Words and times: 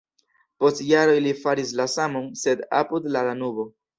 Post 0.63 0.79
jaroj 0.91 1.17
li 1.25 1.33
faris 1.41 1.75
la 1.81 1.85
samon, 1.97 2.25
sed 2.45 2.65
apud 2.81 3.07
la 3.17 3.23
Danubo. 3.31 3.71